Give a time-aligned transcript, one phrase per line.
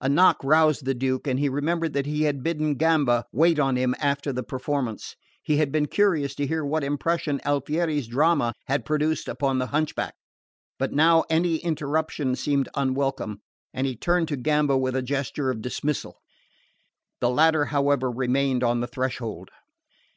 [0.00, 3.76] A knock roused the Duke and he remembered that he had bidden Gamba wait on
[3.76, 5.14] him after the performance.
[5.40, 10.16] He had been curious to hear what impression Alfieri's drama had produced upon the hunchback;
[10.80, 13.40] but now any interruption seemed unwelcome,
[13.72, 16.20] and he turned to Gamba with a gesture of dismissal.
[17.20, 19.50] The latter however remained on the threshold.